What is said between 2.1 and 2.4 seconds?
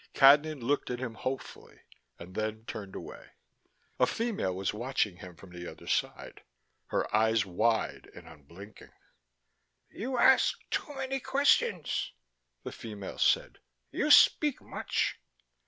and